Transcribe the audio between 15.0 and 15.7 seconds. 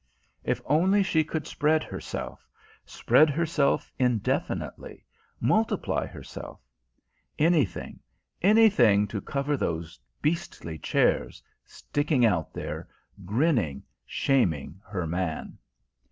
man!